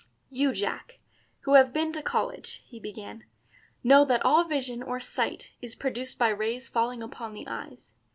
[0.31, 0.97] "You, Jack,
[1.41, 3.23] who have been to college," he began,
[3.83, 7.93] "know that all vision or sight is produced by rays falling upon the eyes.